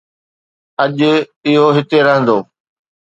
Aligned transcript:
اڄ، 0.83 0.99
اهو 1.47 1.65
هتي 1.75 1.97
رهندو 2.07 2.37